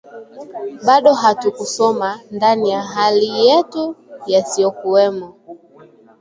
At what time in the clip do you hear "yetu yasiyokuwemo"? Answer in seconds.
3.45-5.35